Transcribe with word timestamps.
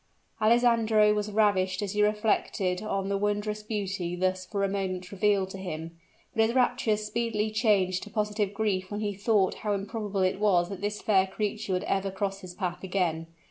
Alessandro 0.41 1.13
was 1.13 1.31
ravished 1.31 1.83
as 1.83 1.91
he 1.91 2.01
reflected 2.01 2.81
on 2.81 3.07
the 3.07 3.19
wondrous 3.19 3.61
beauty 3.61 4.15
thus 4.15 4.47
for 4.47 4.63
a 4.63 4.67
moment 4.67 5.11
revealed 5.11 5.51
to 5.51 5.59
him, 5.59 5.95
but 6.35 6.47
his 6.47 6.55
raptures 6.55 7.05
speedily 7.05 7.51
changed 7.51 8.01
to 8.01 8.09
positive 8.09 8.51
grief 8.51 8.89
when 8.89 9.01
he 9.01 9.13
thought 9.13 9.53
how 9.61 9.73
improbable 9.73 10.21
it 10.21 10.39
was 10.39 10.69
that 10.69 10.81
this 10.81 11.03
fair 11.03 11.27
creature 11.27 11.73
would 11.73 11.83
ever 11.83 12.09
cross 12.09 12.39
his 12.41 12.55
path 12.55 12.83
again. 12.83 13.27